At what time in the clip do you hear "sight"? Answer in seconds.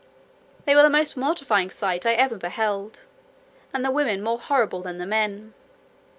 1.69-2.07